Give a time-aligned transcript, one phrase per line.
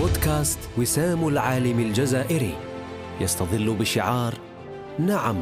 [0.00, 2.54] بودكاست وسام العالم الجزائري.
[3.20, 4.34] يستظل بشعار
[4.98, 5.36] نعم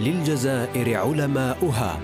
[0.00, 2.00] للجزائر علماؤها.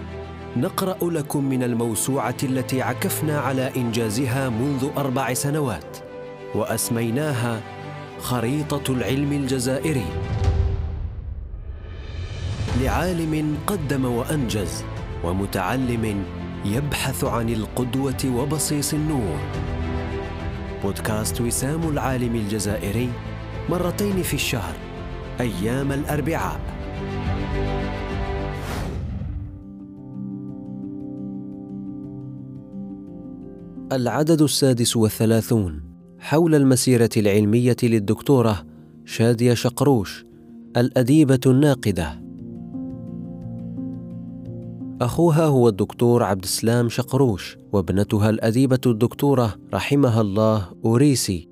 [0.56, 5.96] نقرأ لكم من الموسوعة التي عكفنا على إنجازها منذ أربع سنوات
[6.54, 7.60] وأسميناها
[8.20, 10.06] خريطة العلم الجزائري.
[12.80, 14.84] لعالم قدم وأنجز
[15.24, 16.24] ومتعلم
[16.64, 19.38] يبحث عن القدوة وبصيص النور.
[20.82, 23.10] بودكاست وسام العالم الجزائري
[23.70, 24.74] مرتين في الشهر
[25.40, 26.60] أيام الأربعاء.
[33.92, 35.82] العدد السادس والثلاثون
[36.18, 38.66] حول المسيرة العلمية للدكتورة
[39.04, 40.24] شادية شقروش
[40.76, 42.25] الأديبة الناقدة.
[45.00, 51.48] أخوها هو الدكتور عبد السلام شقروش وابنتها الأديبة الدكتورة رحمها الله أوريسي.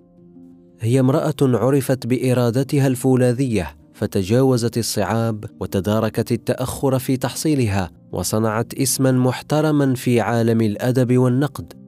[0.80, 10.20] هي امرأة عرفت بإرادتها الفولاذية فتجاوزت الصعاب وتداركت التأخر في تحصيلها وصنعت اسما محترما في
[10.20, 11.83] عالم الأدب والنقد.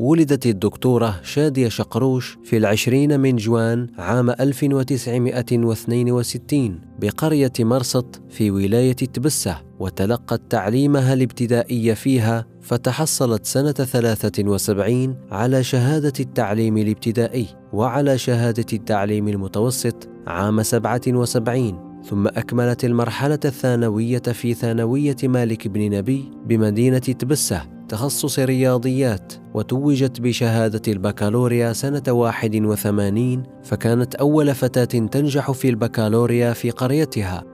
[0.00, 9.56] ولدت الدكتورة شادية شقروش في العشرين من جوان عام 1962 بقرية مرسط في ولاية تبسة
[9.78, 20.08] وتلقت تعليمها الابتدائي فيها فتحصلت سنة 73 على شهادة التعليم الابتدائي وعلى شهادة التعليم المتوسط
[20.26, 27.79] عام 77 ثم أكملت المرحلة الثانوية في ثانوية مالك بن نبي بمدينة تبسة.
[27.90, 37.44] تخصص رياضيات وتوجت بشهادة البكالوريا سنة 81 فكانت أول فتاة تنجح في البكالوريا في قريتها.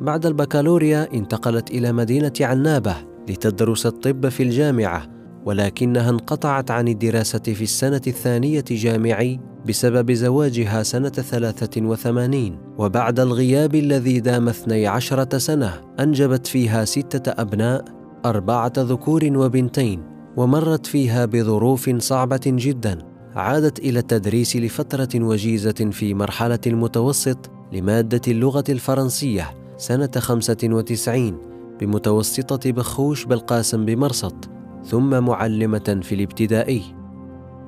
[0.00, 2.96] بعد البكالوريا انتقلت إلى مدينة عنابة
[3.28, 5.06] لتدرس الطب في الجامعة
[5.44, 14.20] ولكنها انقطعت عن الدراسة في السنة الثانية جامعي بسبب زواجها سنة 83 وبعد الغياب الذي
[14.20, 20.02] دام 12 سنة أنجبت فيها ستة أبناء أربعة ذكور وبنتين
[20.36, 22.98] ومرت فيها بظروف صعبة جدا
[23.34, 31.38] عادت إلى التدريس لفترة وجيزة في مرحلة المتوسط لمادة اللغة الفرنسية سنة 95
[31.80, 34.44] بمتوسطة بخوش بالقاسم بمرصد
[34.84, 36.82] ثم معلمة في الابتدائي.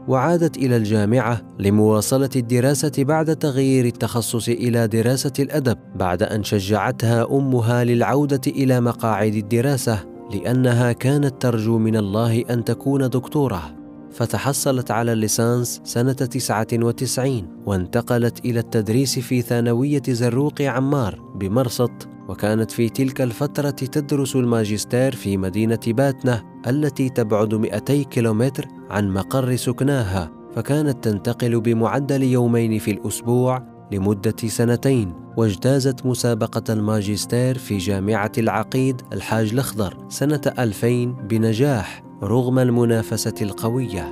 [0.09, 7.84] وعادت إلى الجامعة لمواصلة الدراسة بعد تغيير التخصص إلى دراسة الأدب بعد أن شجعتها أمها
[7.84, 10.09] للعودة إلى مقاعد الدراسة.
[10.32, 13.76] لأنها كانت ترجو من الله أن تكون دكتورة
[14.10, 21.90] فتحصلت على الليسانس سنة 99 وانتقلت إلى التدريس في ثانوية زروق عمار بمرصد
[22.28, 29.56] وكانت في تلك الفترة تدرس الماجستير في مدينة باتنة التي تبعد 200 كيلومتر عن مقر
[29.56, 35.12] سكناها فكانت تنتقل بمعدل يومين في الأسبوع لمدة سنتين.
[35.40, 44.02] واجتازت مسابقة الماجستير في جامعة العقيد الحاج الأخضر سنة 2000 بنجاح رغم المنافسة القوية.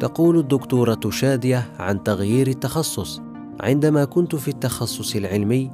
[0.00, 3.20] تقول الدكتورة شادية عن تغيير التخصص:
[3.60, 5.70] عندما كنت في التخصص العلمي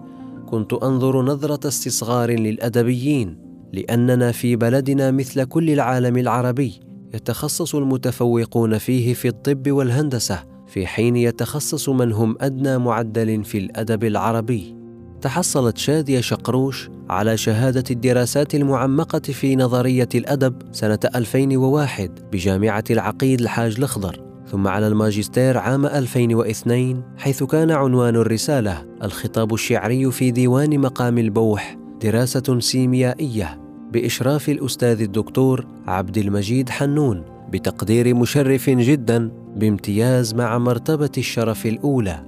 [0.47, 3.39] كنت أنظر نظرة استصغار للأدبيين
[3.73, 6.81] لأننا في بلدنا مثل كل العالم العربي
[7.15, 14.05] يتخصص المتفوقون فيه في الطب والهندسة في حين يتخصص من هم أدنى معدل في الأدب
[14.05, 14.77] العربي.
[15.21, 23.77] تحصلت شادية شقروش على شهادة الدراسات المعمقة في نظرية الأدب سنة 2001 بجامعة العقيد الحاج
[23.79, 31.19] الأخضر ثم على الماجستير عام 2002 حيث كان عنوان الرسالة الخطاب الشعري في ديوان مقام
[31.19, 33.61] البوح دراسة سيميائية
[33.93, 37.36] بإشراف الأستاذ الدكتور عبد المجيد حنون.
[37.53, 42.23] بتقدير مشرف جدا بامتياز مع مرتبة الشرف الأولى.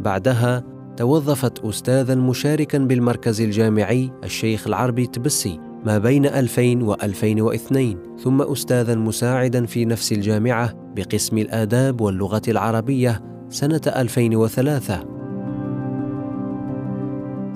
[0.00, 0.64] بعدها
[0.96, 8.94] توظفت أستاذا مشاركا بالمركز الجامعي الشيخ العربي تبسي ما بين 2000 و 2002 ثم أستاذا
[8.94, 15.17] مساعدا في نفس الجامعة بقسم الآداب واللغة العربية سنة 2003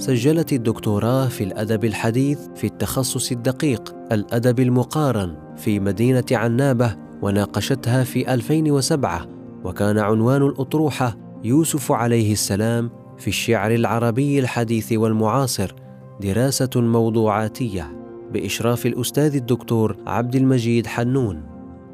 [0.02, 8.34] سجلت الدكتوراه في الأدب الحديث في التخصص الدقيق الأدب المقارن في مدينة عنابة وناقشتها في
[8.34, 9.26] 2007
[9.64, 15.75] وكان عنوان الأطروحة يوسف عليه السلام في الشعر العربي الحديث والمعاصر
[16.20, 17.96] دراسة موضوعاتية
[18.32, 21.43] بإشراف الأستاذ الدكتور عبد المجيد حنون.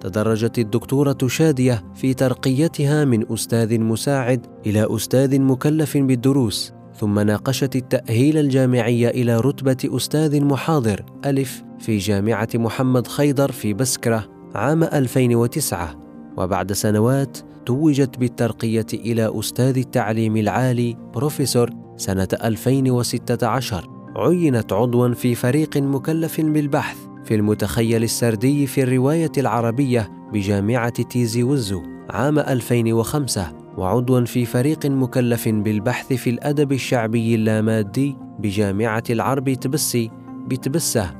[0.00, 8.38] تدرجت الدكتورة شادية في ترقيتها من أستاذ مساعد إلى أستاذ مكلف بالدروس ثم ناقشت التأهيل
[8.38, 16.72] الجامعي إلى رتبة أستاذ محاضر ألف في جامعة محمد خيضر في بسكرة عام 2009 وبعد
[16.72, 26.40] سنوات توجت بالترقية إلى أستاذ التعليم العالي بروفيسور سنة 2016 عينت عضوا في فريق مكلف
[26.40, 34.86] بالبحث في المتخيل السردي في الرواية العربية بجامعة تيزي وزو عام 2005 وعضوا في فريق
[34.86, 40.10] مكلف بالبحث في الأدب الشعبي اللامادي بجامعة العرب تبسي
[40.46, 41.14] بتبسة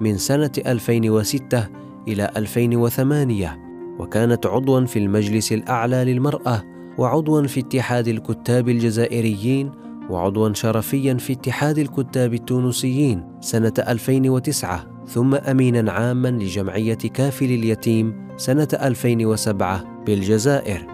[0.00, 1.68] من سنة 2006
[2.08, 3.58] إلى 2008
[3.98, 6.62] وكانت عضوا في المجلس الأعلى للمرأة
[6.98, 9.70] وعضوا في اتحاد الكتاب الجزائريين
[10.10, 18.68] وعضوا شرفيا في اتحاد الكتاب التونسيين سنة 2009 ثم أمينا عاما لجمعية كافل اليتيم سنة
[18.72, 20.93] 2007 بالجزائر.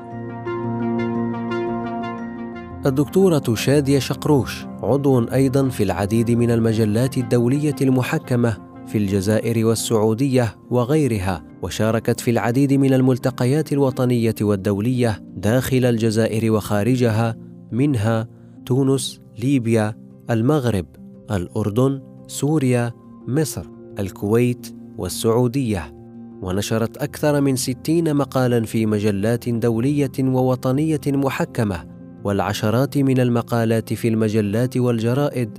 [2.87, 8.57] الدكتورة شادية شقروش عضو أيضا في العديد من المجلات الدولية المحكمة
[8.87, 17.37] في الجزائر والسعودية وغيرها وشاركت في العديد من الملتقيات الوطنية والدولية داخل الجزائر وخارجها
[17.73, 18.29] منها
[18.67, 19.95] تونس، ليبيا،
[20.31, 20.87] المغرب،
[21.31, 22.93] الأردن، سوريا،
[23.29, 23.67] مصر،
[23.99, 25.95] الكويت والسعودية.
[26.43, 34.77] ونشرت أكثر من ستين مقالا في مجلات دولية ووطنية محكمة والعشرات من المقالات في المجلات
[34.77, 35.59] والجرائد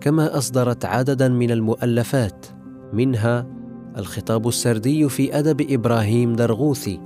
[0.00, 2.46] كما أصدرت عددا من المؤلفات
[2.92, 3.46] منها
[3.96, 7.00] الخطاب السردي في أدب إبراهيم درغوثي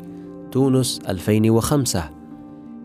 [0.52, 2.10] تونس 2005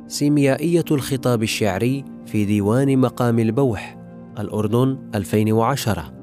[0.07, 3.97] سيميائية الخطاب الشعري في ديوان مقام البوح
[4.39, 6.13] الأردن 2010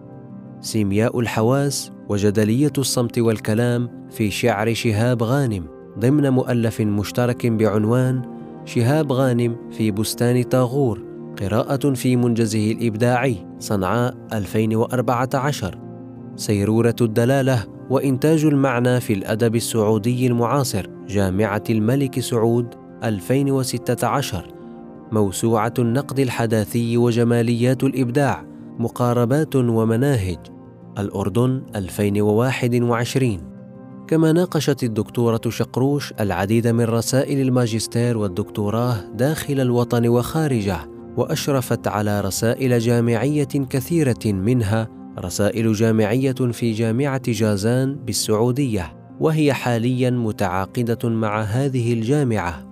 [0.61, 5.65] سيمياء الحواس وجدلية الصمت والكلام في شعر شهاب غانم
[5.99, 8.38] ضمن مؤلف مشترك بعنوان
[8.69, 11.03] شهاب غانم في بستان طاغور
[11.41, 15.79] قراءة في منجزه الإبداعي صنعاء 2014
[16.37, 22.75] سيرورة الدلالة وإنتاج المعنى في الأدب السعودي المعاصر جامعة الملك سعود
[23.05, 24.55] 2016
[25.13, 28.45] موسوعة النقد الحداثي وجماليات الإبداع
[28.79, 30.39] مقاربات ومناهج.
[30.99, 33.58] الأردن 2021
[34.09, 40.79] كما ناقشت الدكتورة شقروش العديد من رسائل الماجستير والدكتوراه داخل الوطن وخارجه
[41.17, 44.89] وأشرفت على رسائل جامعية كثيرة منها
[45.19, 52.69] رسائل جامعية في جامعة جازان بالسعودية وهي حاليا متعاقدة مع هذه الجامعة.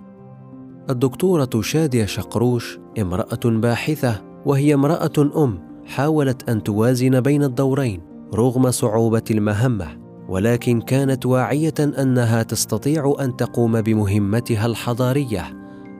[0.89, 8.01] الدكتورة شادية شقروش امرأة باحثة وهي امرأة أم حاولت أن توازن بين الدورين
[8.33, 10.06] رغم صعوبة المهمة.
[10.27, 15.43] ولكن كانت واعية أنها تستطيع أن تقوم بمهمتها الحضارية.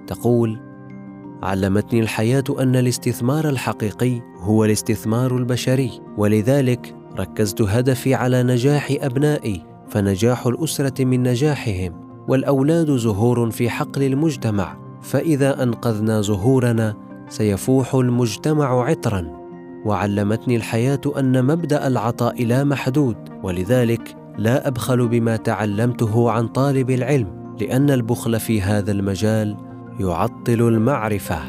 [0.08, 0.60] تقول
[1.44, 10.48] علمتني الحياة أن الاستثمار الحقيقي هو الاستثمار البشري ولذلك ركزت هدفي على نجاح أبنائي فنجاح
[10.48, 11.94] الأسرة من نجاحهم
[12.28, 16.96] والأولاد زهور في حقل المجتمع فإذا أنقذنا زهورنا
[17.30, 19.47] سيفوح المجتمع عطرا.
[19.86, 27.56] وعلمتني الحياة أن مبدأ العطاء لا محدود ولذلك لا أبخل بما تعلمته عن طالب العلم
[27.62, 29.58] لأن البخل في هذا المجال
[30.00, 31.40] يعطل المعرفة.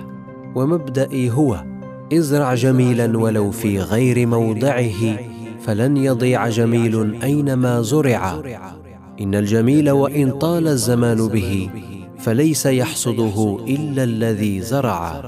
[0.54, 1.64] ومبدئي هو
[2.12, 5.18] ازرع جميلا ولو في غير موضعه
[5.60, 8.42] فلن يضيع جميل أينما زرع.
[9.20, 11.70] إن الجميل وإن طال الزمان به
[12.18, 15.22] فليس يحصده إلا الذي زرع.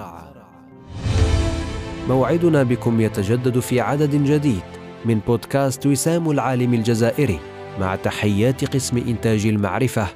[2.11, 4.63] موعدنا بكم يتجدد في عدد جديد
[5.05, 7.39] من بودكاست وسام العالم الجزائري
[7.81, 10.07] مع تحيات قسم إنتاج المعرفة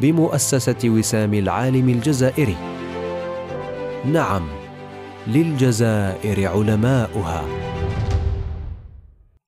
[0.00, 2.56] بمؤسسة وسام العالم الجزائري.
[4.04, 4.42] نعم
[5.26, 7.71] للجزائر علماؤها.